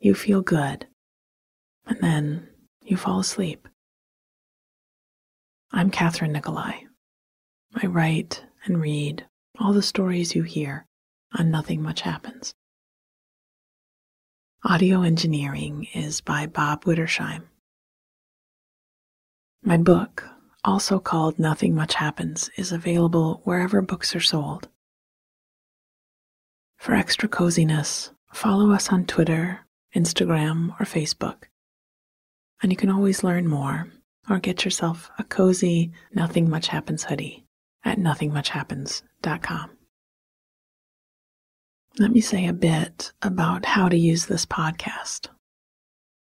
[0.00, 0.86] You feel good,
[1.86, 2.48] and then
[2.82, 3.68] you fall asleep.
[5.72, 6.84] I'm Kathryn Nicolai.
[7.74, 9.26] I write and read
[9.58, 10.86] all the stories you hear
[11.36, 12.54] on Nothing Much Happens.
[14.64, 17.42] Audio engineering is by Bob Wittersheim.
[19.62, 20.24] My book,
[20.64, 24.68] also called Nothing Much Happens, is available wherever books are sold.
[26.78, 29.63] For extra coziness, follow us on Twitter,
[29.94, 31.44] Instagram, or Facebook.
[32.62, 33.88] And you can always learn more
[34.28, 37.44] or get yourself a cozy Nothing Much Happens hoodie
[37.84, 39.70] at nothingmuchhappens.com.
[41.98, 45.28] Let me say a bit about how to use this podcast.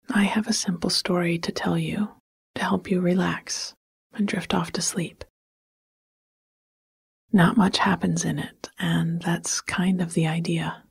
[0.09, 2.09] I have a simple story to tell you
[2.55, 3.73] to help you relax
[4.13, 5.23] and drift off to sleep.
[7.31, 10.84] Not much happens in it, and that's kind of the idea.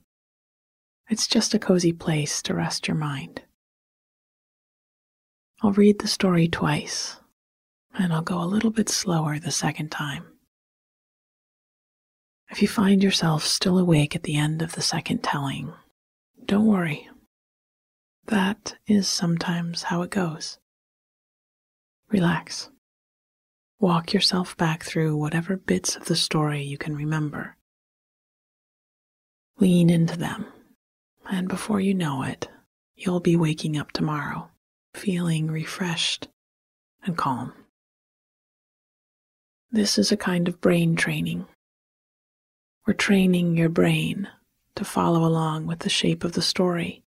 [1.09, 3.43] It's just a cozy place to rest your mind.
[5.61, 7.17] I'll read the story twice,
[7.93, 10.25] and I'll go a little bit slower the second time.
[12.49, 15.73] If you find yourself still awake at the end of the second telling,
[16.43, 17.09] don't worry.
[18.25, 20.57] That is sometimes how it goes.
[22.09, 22.69] Relax.
[23.79, 27.57] Walk yourself back through whatever bits of the story you can remember.
[29.59, 30.45] Lean into them,
[31.29, 32.49] and before you know it,
[32.95, 34.49] you'll be waking up tomorrow
[34.93, 36.29] feeling refreshed
[37.03, 37.53] and calm.
[39.71, 41.47] This is a kind of brain training
[42.85, 44.29] we're training your brain
[44.75, 47.03] to follow along with the shape of the story,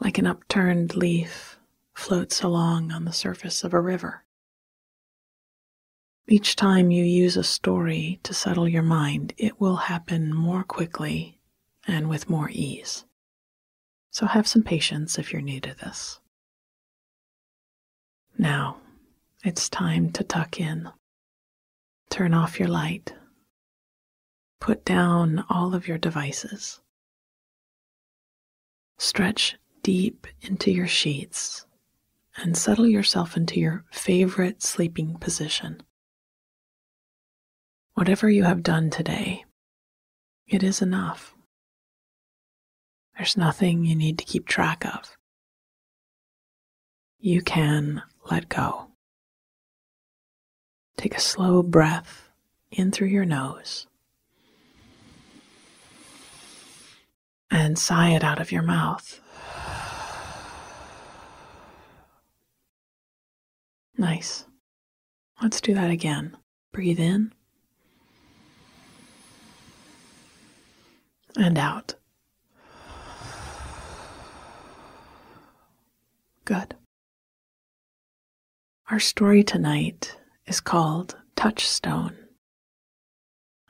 [0.00, 1.56] like an upturned leaf
[1.94, 4.24] floats along on the surface of a river.
[6.26, 11.39] Each time you use a story to settle your mind, it will happen more quickly
[11.86, 13.04] and with more ease.
[14.10, 16.20] So have some patience if you're new to this.
[18.36, 18.78] Now,
[19.44, 20.90] it's time to tuck in.
[22.10, 23.12] Turn off your light
[24.60, 26.80] Put down all of your devices.
[28.98, 31.64] Stretch deep into your sheets
[32.36, 35.82] and settle yourself into your favorite sleeping position.
[37.94, 39.44] Whatever you have done today,
[40.46, 41.34] it is enough.
[43.20, 45.14] There's nothing you need to keep track of.
[47.18, 48.86] You can let go.
[50.96, 52.30] Take a slow breath
[52.70, 53.86] in through your nose
[57.50, 59.20] and sigh it out of your mouth.
[63.98, 64.46] Nice.
[65.42, 66.38] Let's do that again.
[66.72, 67.34] Breathe in
[71.36, 71.96] and out.
[76.50, 76.74] Good.
[78.90, 80.18] Our story tonight
[80.48, 82.16] is called Touchstone,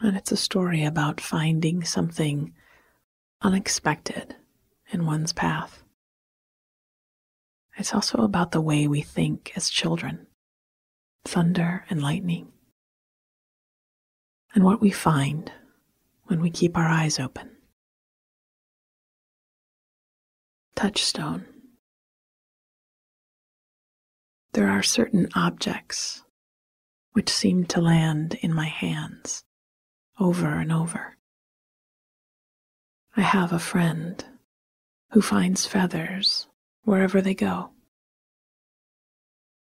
[0.00, 2.54] and it's a story about finding something
[3.42, 4.34] unexpected
[4.90, 5.82] in one's path.
[7.76, 10.26] It's also about the way we think as children
[11.26, 12.50] thunder and lightning,
[14.54, 15.52] and what we find
[16.24, 17.50] when we keep our eyes open.
[20.74, 21.44] Touchstone
[24.52, 26.24] There are certain objects
[27.12, 29.44] which seem to land in my hands
[30.18, 31.16] over and over.
[33.16, 34.24] I have a friend
[35.12, 36.48] who finds feathers
[36.82, 37.70] wherever they go,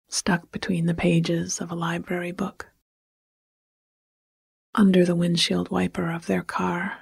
[0.09, 2.71] stuck between the pages of a library book,
[4.75, 6.99] under the windshield wiper of their car,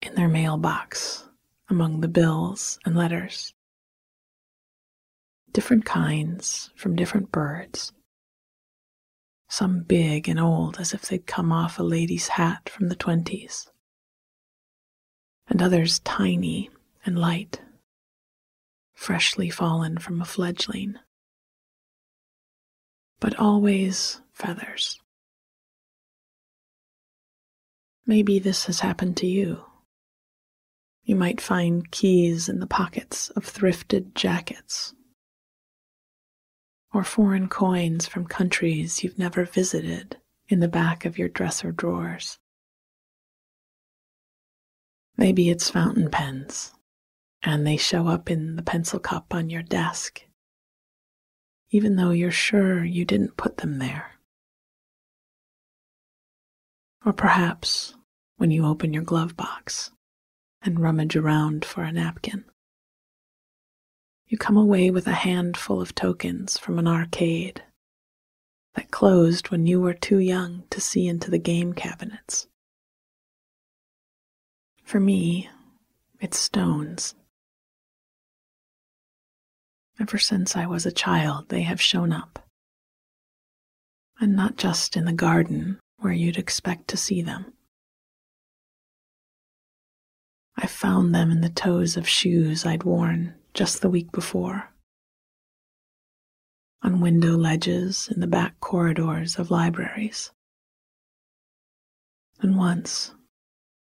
[0.00, 1.28] in their mailbox
[1.68, 3.52] among the bills and letters.
[5.54, 7.92] Different kinds from different birds.
[9.48, 13.70] Some big and old as if they'd come off a lady's hat from the twenties
[15.48, 16.70] and others tiny
[17.06, 17.60] and light,
[18.94, 20.96] freshly fallen from a fledgling,
[23.20, 25.00] but always feathers.
[28.06, 29.64] Maybe this has happened to you.
[31.04, 34.94] You might find keys in the pockets of thrifted jackets,
[36.94, 40.16] or foreign coins from countries you've never visited
[40.48, 42.38] in the back of your dresser drawers.
[45.16, 46.72] Maybe it's fountain pens,
[47.42, 50.22] and they show up in the pencil cup on your desk,
[51.70, 54.12] even though you're sure you didn't put them there.
[57.04, 57.94] Or perhaps
[58.36, 59.90] when you open your glove box
[60.62, 62.44] and rummage around for a napkin,
[64.34, 67.62] you come away with a handful of tokens from an arcade
[68.74, 72.48] that closed when you were too young to see into the game cabinets.
[74.82, 75.48] For me,
[76.18, 77.14] it's stones.
[80.00, 82.44] Ever since I was a child, they have shown up.
[84.18, 87.52] And not just in the garden where you'd expect to see them.
[90.56, 94.70] I found them in the toes of shoes I'd worn just the week before,
[96.82, 100.32] on window ledges in the back corridors of libraries.
[102.40, 103.14] And once,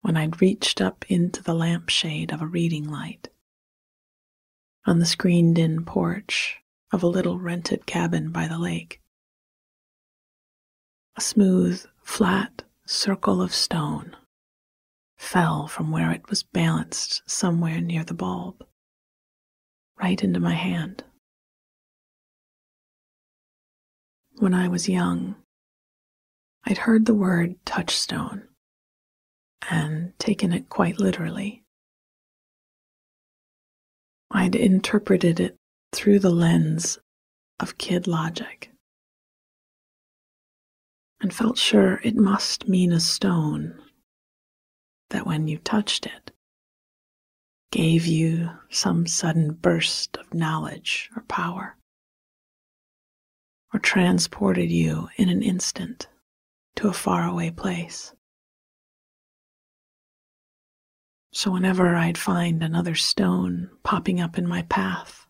[0.02, 3.28] when I'd reached up into the lampshade of a reading light.
[4.84, 6.58] On the screened in porch
[6.92, 9.00] of a little rented cabin by the lake.
[11.16, 14.16] A smooth, flat circle of stone
[15.16, 18.66] fell from where it was balanced somewhere near the bulb,
[20.00, 21.04] right into my hand.
[24.38, 25.36] When I was young,
[26.64, 28.48] I'd heard the word touchstone
[29.70, 31.64] and taken it quite literally.
[34.30, 35.56] I'd interpreted it
[35.92, 36.98] through the lens
[37.60, 38.70] of kid logic
[41.20, 43.80] and felt sure it must mean a stone
[45.10, 46.31] that when you touched it
[47.72, 51.74] gave you some sudden burst of knowledge or power
[53.72, 56.06] or transported you in an instant
[56.76, 58.12] to a faraway place.
[61.32, 65.26] So whenever I'd find another stone popping up in my path,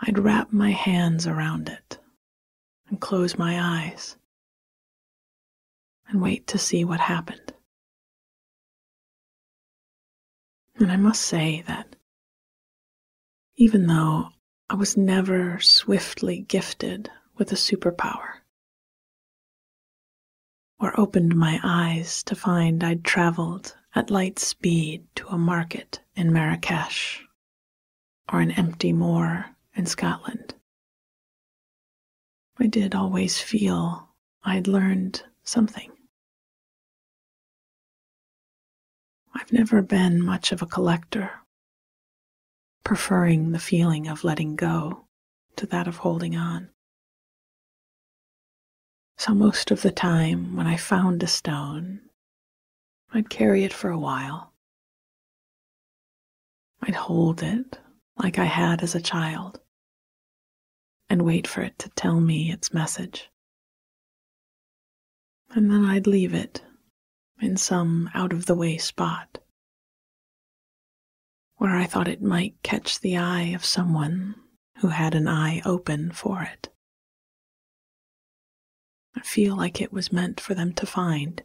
[0.00, 1.98] I'd wrap my hands around it
[2.88, 4.16] and close my eyes
[6.08, 7.51] and wait to see what happened.
[10.82, 11.94] And I must say that
[13.54, 14.30] even though
[14.68, 18.40] I was never swiftly gifted with a superpower,
[20.80, 26.32] or opened my eyes to find I'd traveled at light speed to a market in
[26.32, 27.28] Marrakesh
[28.32, 30.56] or an empty moor in Scotland.
[32.58, 34.08] I did always feel
[34.42, 35.92] I'd learned something.
[39.34, 41.30] I've never been much of a collector,
[42.84, 45.06] preferring the feeling of letting go
[45.56, 46.70] to that of holding on.
[49.18, 52.00] So, most of the time when I found a stone,
[53.12, 54.52] I'd carry it for a while.
[56.82, 57.78] I'd hold it
[58.16, 59.60] like I had as a child
[61.08, 63.30] and wait for it to tell me its message.
[65.50, 66.62] And then I'd leave it
[67.42, 69.38] in some out of the way spot
[71.56, 74.34] where I thought it might catch the eye of someone
[74.78, 76.68] who had an eye open for it.
[79.14, 81.42] I feel like it was meant for them to find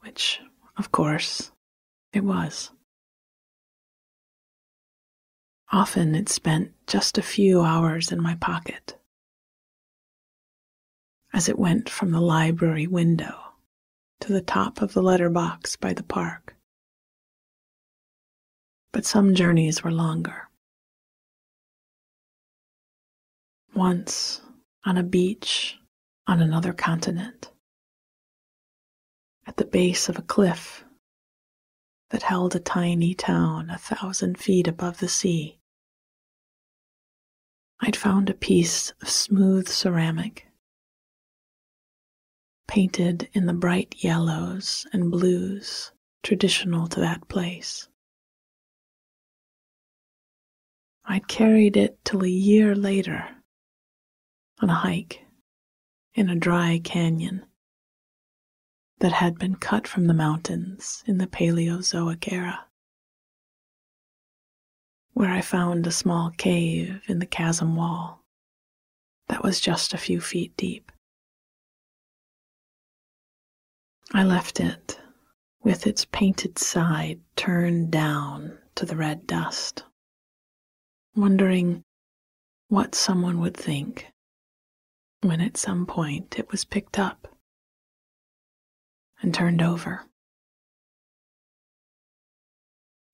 [0.00, 0.40] which,
[0.76, 1.50] of course,
[2.12, 2.70] it was.
[5.72, 8.98] Often it spent just a few hours in my pocket
[11.32, 13.53] as it went from the library window
[14.20, 16.56] to the top of the letterbox by the park.
[18.92, 20.48] But some journeys were longer,
[23.74, 24.40] once
[24.84, 25.78] on a beach
[26.26, 27.50] on another continent,
[29.46, 30.84] at the base of a cliff
[32.10, 35.58] that held a tiny town a thousand feet above the sea.
[37.80, 40.46] I'd found a piece of smooth ceramic,
[42.66, 45.92] painted in the bright yellows and blues
[46.22, 47.88] traditional to that place.
[51.04, 53.28] I'd carried it till a year later
[54.60, 55.24] on a hike
[56.14, 57.44] in a dry canyon
[59.00, 62.66] that had been cut from the mountains in the Paleozoic era,
[65.12, 68.24] where I found a small cave in the chasm wall
[69.28, 70.90] that was just a few feet deep.
[74.16, 75.00] I left it
[75.64, 79.82] with its painted side turned down to the red dust,
[81.16, 81.82] wondering
[82.68, 84.12] what someone would think
[85.22, 87.36] when at some point it was picked up
[89.20, 90.04] and turned over.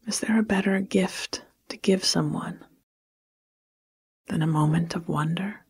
[0.07, 2.63] Is there a better gift to give someone
[4.27, 5.65] than a moment of wonder?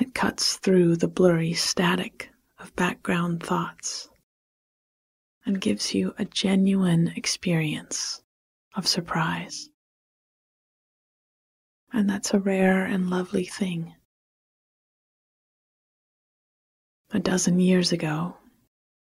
[0.00, 4.08] It cuts through the blurry static of background thoughts
[5.46, 8.22] and gives you a genuine experience
[8.74, 9.70] of surprise.
[11.92, 13.94] And that's a rare and lovely thing.
[17.10, 18.36] A dozen years ago,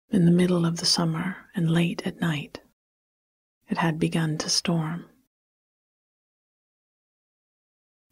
[0.09, 2.61] in the middle of the summer and late at night,
[3.69, 5.05] it had begun to storm.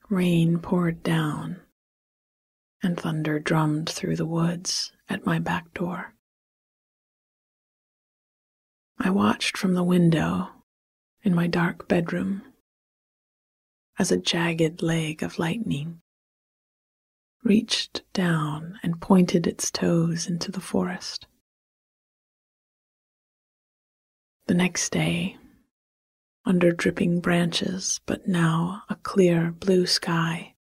[0.10, 1.62] Rain poured down,
[2.84, 6.14] and thunder drummed through the woods at my back door.
[8.98, 10.50] I watched from the window
[11.22, 12.44] in my dark bedroom
[14.00, 16.00] as a jagged leg of lightning
[17.44, 21.28] reached down and pointed its toes into the forest.
[24.48, 25.38] The next day,
[26.46, 30.56] under dripping branches, but now a clear blue sky,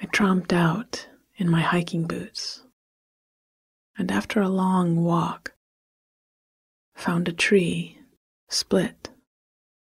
[0.00, 1.06] I tromped out
[1.38, 2.62] in my hiking boots
[3.98, 5.54] and after a long walk,
[6.94, 7.98] found a tree
[8.48, 9.10] split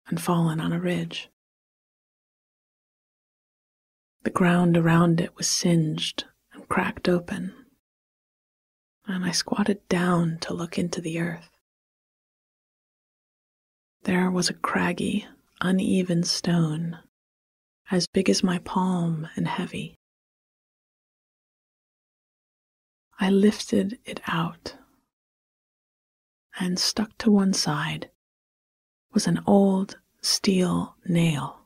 [0.08, 1.28] and fallen on a ridge.
[4.22, 7.54] The ground around it was singed and cracked open,
[9.06, 11.50] and I squatted down to look into the earth.
[14.02, 15.26] There was a craggy,
[15.60, 16.98] uneven stone,
[17.90, 19.94] as big as my palm and heavy.
[23.18, 24.76] I lifted it out,
[26.60, 28.10] and stuck to one side
[29.12, 31.60] was an old steel nail.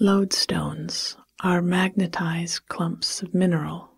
[0.00, 3.90] Lodestones are magnetized clumps of mineral,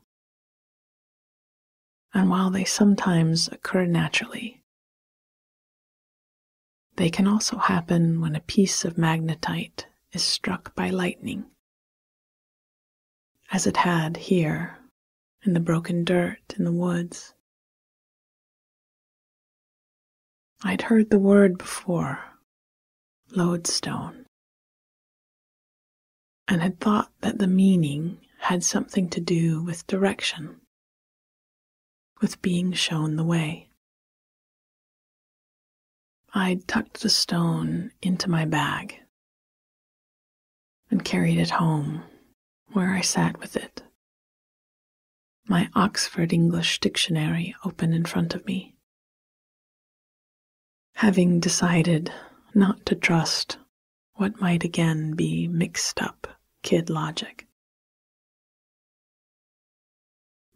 [2.13, 4.65] and while they sometimes occur naturally,
[6.97, 11.47] they can also happen when a piece of magnetite is struck by lightning,
[13.55, 14.77] as it had here
[15.45, 17.35] in the broken dirt in the woods.
[20.65, 22.19] I'd heard the word before,
[23.31, 24.27] lodestone,
[26.49, 30.61] and had thought that the meaning had something to do with direction,
[32.21, 33.69] with being shown the way.
[36.35, 38.99] I'd tucked the stone into my bag
[40.91, 42.03] and carried it home,
[42.75, 43.83] where I sat with it,
[45.49, 48.75] my Oxford English dictionary open in front of me
[50.95, 52.13] having decided
[52.55, 53.59] not to trust
[54.15, 56.27] what might again be mixed up
[56.63, 57.47] kid logic.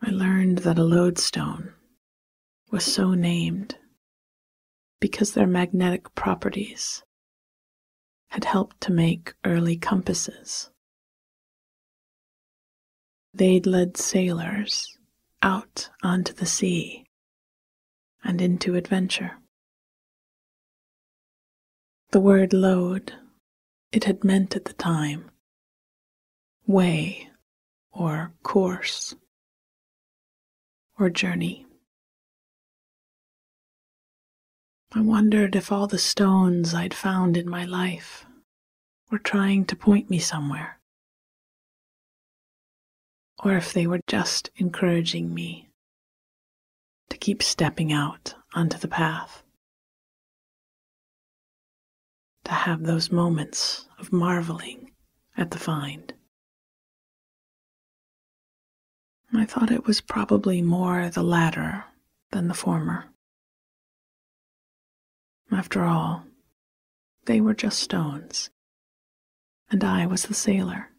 [0.00, 1.74] I learned that a lodestone
[2.70, 3.76] was so named
[5.00, 7.02] because their magnetic properties
[8.28, 10.70] had helped to make early compasses.
[13.34, 14.98] They'd led sailors
[15.42, 17.06] out onto the sea
[18.24, 19.38] and into adventure.
[22.10, 23.12] The word lode,
[23.92, 25.30] it had meant at the time
[26.66, 27.30] way
[27.92, 29.14] or course
[30.98, 31.66] or journey.
[34.92, 38.24] I wondered if all the stones I'd found in my life
[39.10, 40.77] were trying to point me somewhere,
[43.42, 45.68] or if they were just encouraging me
[47.08, 49.42] to keep stepping out onto the path
[52.44, 54.90] to have those moments of marveling
[55.36, 56.14] at the find.
[59.34, 61.84] I thought it was probably more the latter
[62.30, 63.12] than the former.
[65.52, 66.24] After all,
[67.26, 68.50] they were just stones,
[69.70, 70.90] and I was the sailor.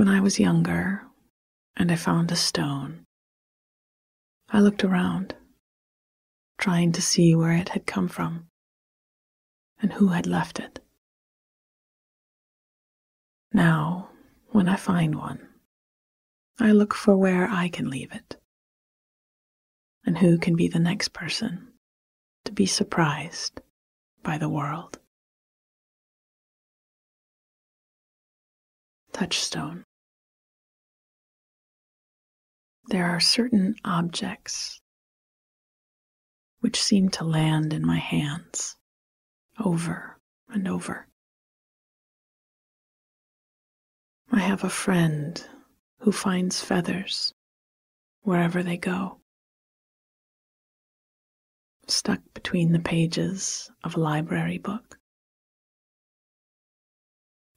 [0.00, 1.02] When I was younger
[1.76, 3.04] and I found a stone,
[4.48, 5.34] I looked around,
[6.56, 8.48] trying to see where it had come from
[9.78, 10.80] and who had left it.
[13.52, 14.08] Now,
[14.52, 15.46] when I find one,
[16.58, 18.40] I look for where I can leave it
[20.06, 21.74] and who can be the next person
[22.46, 23.60] to be surprised
[24.22, 24.98] by the world.
[29.12, 29.84] Touchstone.
[32.90, 34.80] There are certain objects
[36.58, 38.76] which seem to land in my hands
[39.64, 40.18] over
[40.48, 41.06] and over.
[44.32, 45.40] I have a friend
[46.00, 47.32] who finds feathers
[48.22, 49.20] wherever they go
[51.86, 54.98] stuck between the pages of a library book,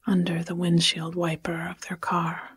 [0.06, 2.53] under the windshield wiper of their car,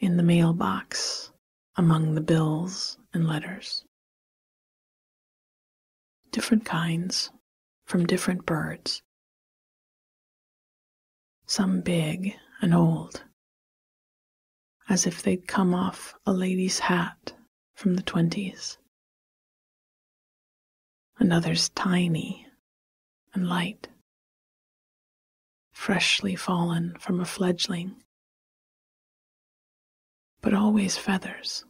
[0.00, 1.32] in the mailbox
[1.76, 3.84] among the bills and letters.
[6.30, 7.30] Different kinds
[7.86, 9.02] from different birds,
[11.46, 13.24] some big and old,
[14.88, 17.32] as if they'd come off a lady's hat
[17.74, 18.76] from the twenties,
[21.18, 22.46] and others tiny
[23.32, 23.88] and light,
[25.72, 28.02] freshly fallen from a fledgling,
[30.40, 31.64] but always feathers.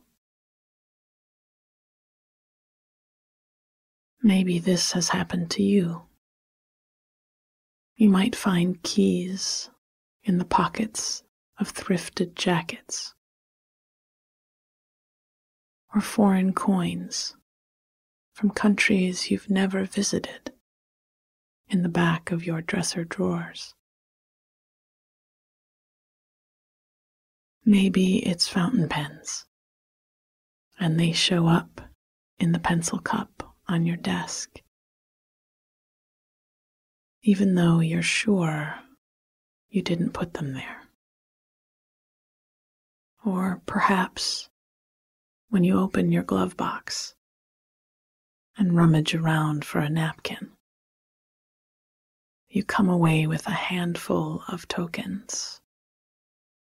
[4.22, 6.02] Maybe this has happened to you.
[7.96, 9.70] You might find keys
[10.22, 11.22] in the pockets
[11.58, 13.14] of thrifted jackets
[15.94, 17.36] or foreign coins
[18.32, 20.52] from countries you've never visited
[21.68, 23.74] in the back of your dresser drawers.
[27.68, 29.44] Maybe it's fountain pens,
[30.80, 31.82] and they show up
[32.38, 34.62] in the pencil cup on your desk,
[37.20, 38.76] even though you're sure
[39.68, 40.88] you didn't put them there.
[43.22, 44.48] Or perhaps
[45.50, 47.16] when you open your glove box
[48.56, 50.52] and rummage around for a napkin.
[52.48, 55.60] You come away with a handful of tokens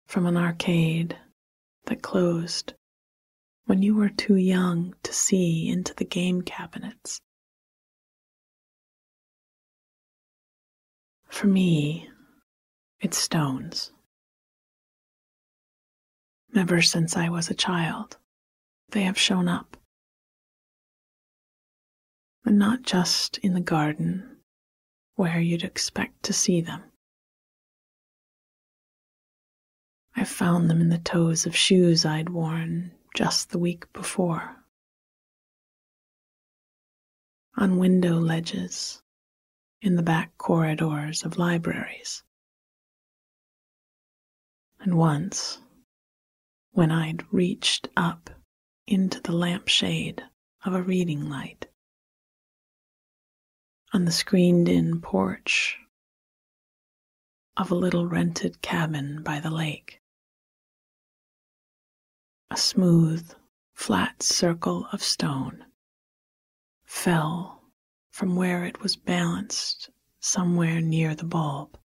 [0.09, 1.15] from an arcade
[1.85, 2.73] that closed
[3.65, 7.21] when you were too young to see into the game cabinets.
[11.27, 12.09] For me,
[12.99, 13.91] it's stones.
[16.55, 18.17] Ever since I was a child
[18.89, 19.77] they have shown up.
[22.43, 24.37] And not just in the garden
[25.13, 26.88] where you'd expect to see them.
[30.19, 34.65] I found them in the toes of shoes I'd worn just the week before,
[37.55, 39.01] on window ledges
[39.81, 42.21] in the back corridors of libraries.
[44.81, 45.59] And once,
[46.71, 48.29] when I'd reached up
[48.87, 50.21] into the lampshade
[50.65, 51.67] of a reading light.
[53.93, 55.79] On the screened in porch
[57.55, 59.98] of a little rented cabin by the lake.
[62.51, 63.31] A smooth,
[63.73, 65.65] flat circle of stone
[66.83, 67.63] fell
[68.09, 71.79] from where it was balanced somewhere near the bulb,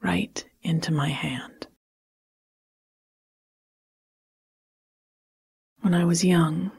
[0.00, 1.66] right into my hand.
[5.80, 6.70] When I was young,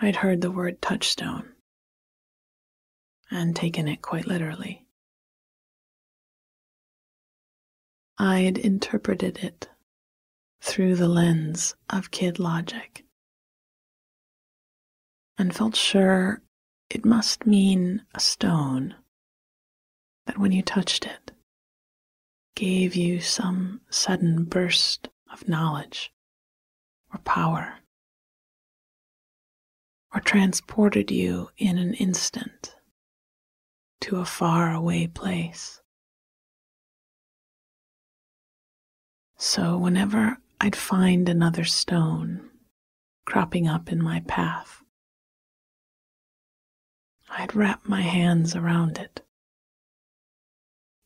[0.00, 1.54] I'd heard the word touchstone
[3.30, 4.86] and taken it quite literally.
[8.18, 9.68] I'd interpreted it
[10.64, 13.04] through the lens of kid logic
[15.36, 16.40] and felt sure
[16.88, 18.94] it must mean a stone
[20.24, 21.32] that when you touched it
[22.54, 26.10] gave you some sudden burst of knowledge
[27.12, 27.80] or power,
[30.14, 32.74] or transported you in an instant
[34.00, 35.82] to a far away place.
[39.36, 42.50] So, whenever I'd find another stone
[43.26, 44.82] cropping up in my path.
[47.30, 49.22] I'd wrap my hands around it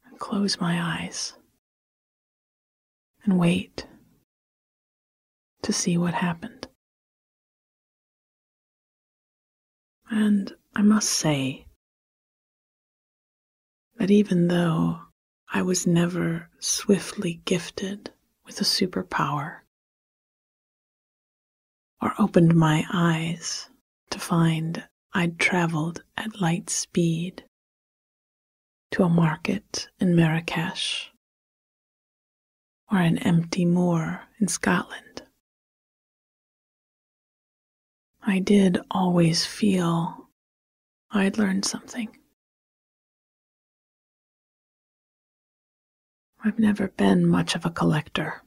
[0.04, 1.34] and close my eyes
[3.24, 3.86] and wait
[5.62, 6.68] to see what happened.
[10.10, 11.66] And I must say
[13.96, 15.00] that even though
[15.52, 18.12] I was never swiftly gifted
[18.48, 19.58] with a superpower
[22.00, 23.68] or opened my eyes
[24.10, 27.44] to find I'd traveled at light speed
[28.92, 31.12] to a market in Marrakesh
[32.90, 35.22] or an empty moor in Scotland.
[38.22, 40.30] I did always feel
[41.10, 42.16] I'd learned something.
[46.44, 48.42] I've never been much of a collector,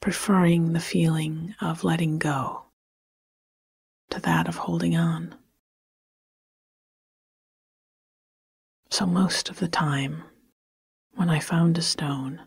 [0.00, 2.64] preferring the feeling of letting go
[4.10, 5.34] to that of holding on.
[8.90, 10.24] So, most of the time,
[11.12, 12.42] when I found a stone,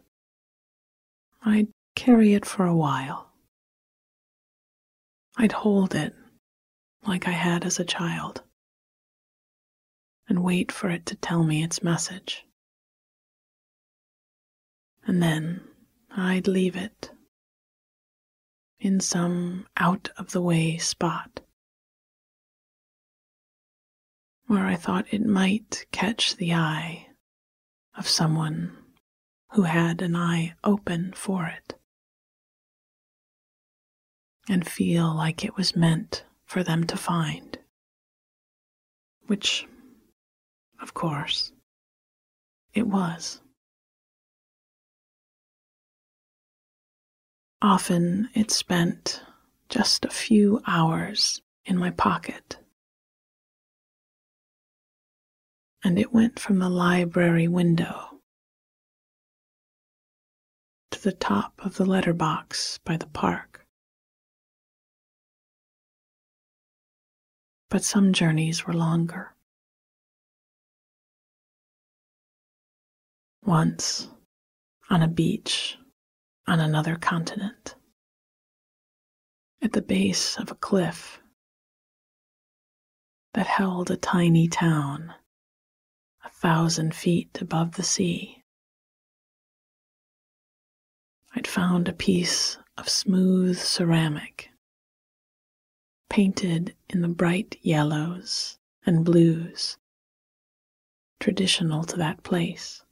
[1.42, 3.34] I'd carry it for a while
[5.36, 6.14] I'd hold it
[7.08, 8.44] like I had as a child
[10.28, 12.46] and wait for it to tell me its message.
[15.06, 15.62] And then
[16.12, 17.12] I'd leave it
[18.80, 21.42] in some out of the way spot
[24.48, 27.08] where I thought it might catch the eye
[27.98, 28.78] of someone
[29.52, 31.76] who had an eye open for it
[34.50, 37.58] and feel like it was meant for them to find.
[39.28, 39.66] Which,
[40.82, 41.52] of course,
[42.74, 43.42] it was.
[47.64, 49.24] Often it spent
[49.70, 52.60] just a few hours in my pocket.
[55.84, 58.20] And it went from the library window
[60.92, 63.54] to the top of the letterbox by the park.
[67.74, 69.34] but some journeys were longer.
[73.44, 74.10] Once,
[74.92, 75.76] on a beach
[76.48, 77.76] on another continent,
[79.62, 81.22] at the base of a cliff
[83.34, 85.14] that held a tiny town
[86.24, 88.44] a thousand feet above the sea.
[91.36, 94.50] I'd found a piece of smooth ceramic
[96.10, 99.78] painted in the bright yellows and blues
[101.20, 102.83] traditional to that place.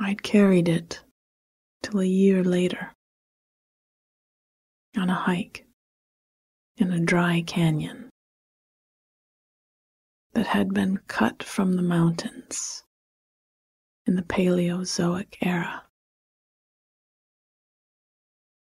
[0.00, 1.02] I'd carried it
[1.82, 2.94] till a year later
[4.96, 5.66] on a hike
[6.76, 8.08] in a dry canyon
[10.34, 12.84] that had been cut from the mountains
[14.06, 15.84] in the Paleozoic era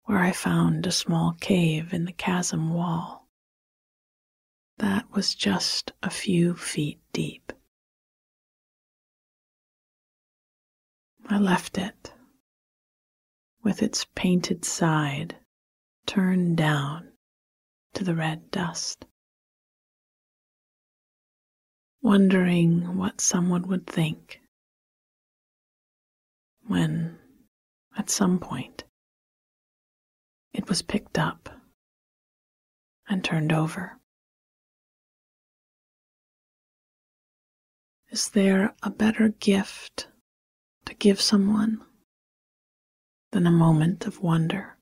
[0.04, 3.28] where I found a small cave in the chasm wall.
[4.78, 7.52] That was just a few feet deep.
[11.30, 12.14] I left it
[13.62, 15.36] with its painted side
[16.06, 17.12] turned down
[17.92, 19.04] to the red dust,
[22.00, 24.40] wondering what someone would think
[26.62, 27.18] when,
[27.94, 28.84] at some point,
[30.54, 31.50] it was picked up
[33.06, 33.98] and turned over.
[38.10, 40.08] Is there a better gift
[40.88, 41.83] to give someone
[43.33, 44.79] than a moment of wonder?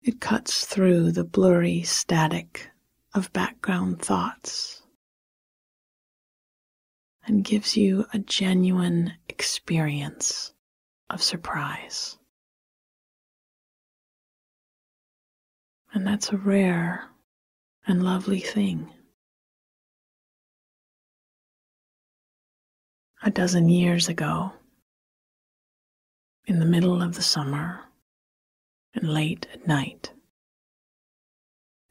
[0.00, 2.70] It cuts through the blurry static
[3.12, 4.82] of background thoughts
[7.26, 10.54] and gives you a genuine experience
[11.10, 12.18] of surprise.
[15.92, 17.10] And that's a rare
[17.84, 18.92] and lovely thing.
[23.22, 24.54] A dozen years ago,
[26.46, 27.84] in the middle of the summer
[28.94, 30.12] and late at night,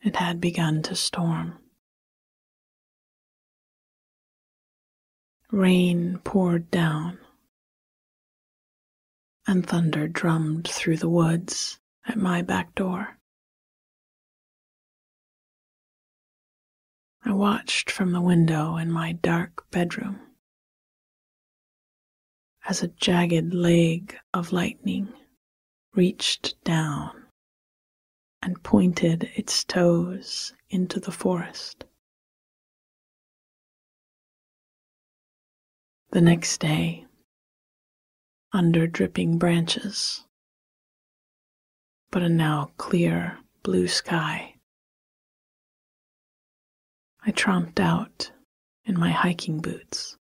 [0.01, 1.59] it had begun to storm.
[5.51, 7.19] Rain poured down
[9.45, 13.19] and thunder drummed through the woods at my back door.
[17.23, 20.28] I watched from the window in my dark bedroom
[22.67, 25.11] as a jagged leg of lightning
[25.93, 27.25] reached down
[28.41, 31.83] and pointed its toes into the forest.
[36.11, 37.05] The next day,
[38.51, 40.25] under dripping branches,
[42.11, 44.55] but a now clear blue sky,
[47.25, 48.31] I tromped out
[48.85, 50.18] in my hiking boots.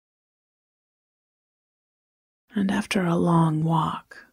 [2.56, 4.28] And after a long walk,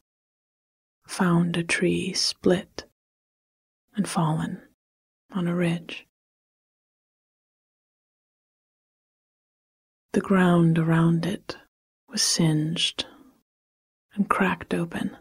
[1.06, 2.84] found a tree split
[3.96, 4.62] and fallen
[5.32, 6.06] on a ridge.
[10.12, 11.56] The ground around it
[12.08, 13.06] was singed
[14.14, 15.16] and cracked open.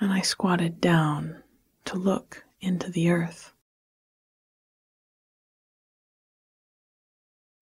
[0.00, 1.42] And I squatted down
[1.84, 3.52] to look into the earth.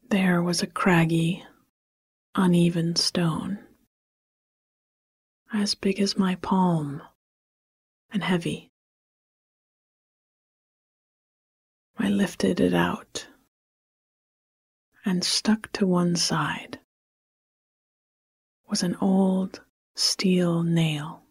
[0.09, 1.45] There was a craggy,
[2.35, 3.59] uneven stone,
[5.53, 7.03] as big as my palm
[8.13, 8.71] and heavy.
[11.99, 13.27] I lifted it out
[15.05, 16.81] and stuck to one side
[18.71, 19.61] was an old
[19.97, 21.25] steel nail.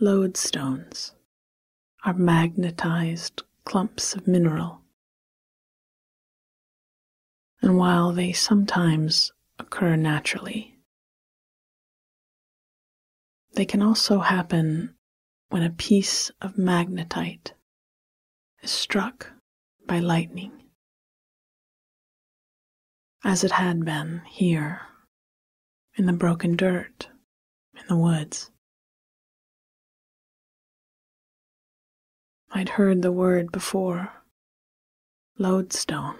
[0.00, 1.10] Lodestones
[2.04, 4.80] are magnetized clumps of mineral,
[7.60, 10.78] and while they sometimes occur naturally,
[13.54, 14.94] they can also happen
[15.48, 17.52] when a piece of magnetite
[18.62, 19.32] is struck
[19.86, 20.52] by lightning
[23.24, 24.82] as it had been here
[25.96, 27.08] in the broken dirt
[27.74, 28.50] in the woods.
[32.50, 34.12] I'd heard the word before,
[35.36, 36.16] lodestone,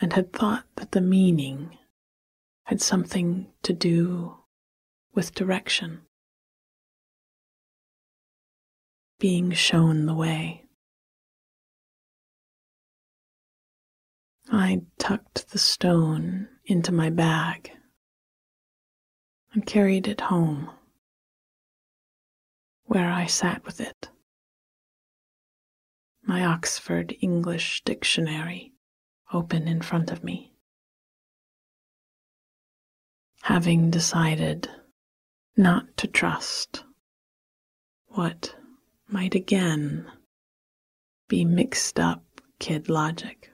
[0.00, 1.78] and had thought that the meaning
[2.64, 4.36] had something to do
[5.14, 6.02] with direction,
[9.18, 10.62] being shown the way.
[14.50, 17.72] I tucked the stone into my bag
[19.52, 20.70] and carried it home,
[22.84, 24.10] where I sat with it,
[26.22, 28.75] my Oxford English dictionary
[29.32, 30.52] open in front of me.
[33.42, 34.68] Having decided
[35.56, 36.84] not to trust
[38.08, 38.54] what
[39.08, 40.10] might again
[41.28, 42.24] be mixed up
[42.58, 43.50] kid logic.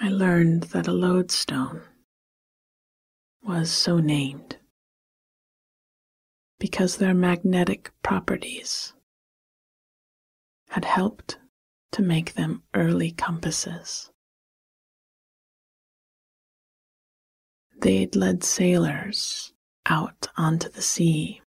[0.00, 1.82] I learned that a lodestone
[3.42, 4.56] was so named
[6.58, 8.92] because their magnetic properties
[10.68, 11.38] had helped
[11.94, 14.10] to make them early compasses.
[17.80, 19.52] They'd led sailors
[19.86, 21.40] out onto the sea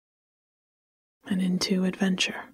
[1.26, 2.44] and into adventure.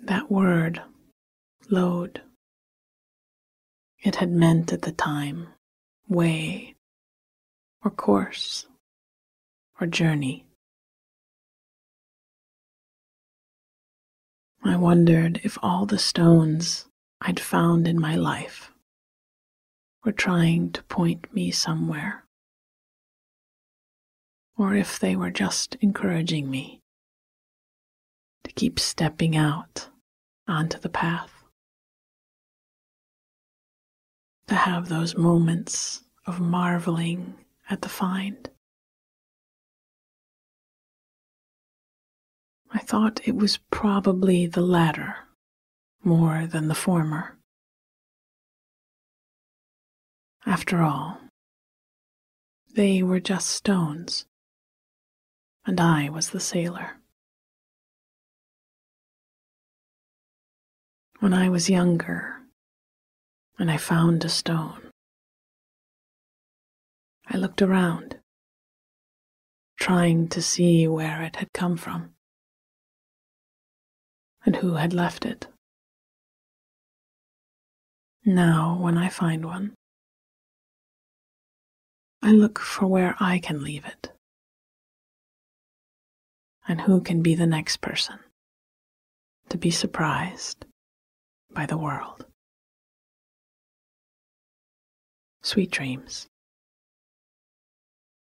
[0.00, 0.82] That word
[1.70, 2.22] lode.
[4.02, 5.50] It had meant at the time
[6.08, 6.74] way
[7.84, 8.66] or course
[9.80, 10.47] or journey.
[14.68, 16.86] I wondered if all the stones
[17.20, 18.70] I'd found in my life
[20.04, 22.24] were trying to point me somewhere,
[24.56, 26.82] or if they were just encouraging me
[28.44, 29.88] to keep stepping out
[30.46, 31.38] onto the path.
[34.48, 37.34] to have those moments of marveling
[37.68, 38.50] at the find.
[42.70, 45.16] I thought it was probably the latter
[46.04, 47.38] more than the former.
[50.44, 51.18] After all,
[52.74, 54.26] they were just stones,
[55.64, 57.00] and I was the sailor.
[61.20, 62.42] When I was younger,
[63.58, 64.90] and I found a stone.
[67.26, 68.18] I looked around,
[69.76, 72.14] trying to see where it had come from
[74.48, 75.46] and who had left it.
[78.24, 79.74] Now, when I find one,
[82.22, 84.10] I look for where I can leave it
[86.66, 88.20] and who can be the next person
[89.50, 90.64] to be surprised
[91.52, 92.24] by the world.
[95.42, 96.26] Sweet dreams.